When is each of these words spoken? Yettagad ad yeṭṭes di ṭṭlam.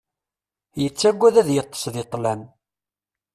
Yettagad 0.81 1.35
ad 1.41 1.49
yeṭṭes 1.51 1.83
di 1.93 2.03
ṭṭlam. 2.07 2.41